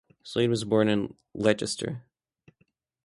[0.23, 2.01] Slade was born in Leicester.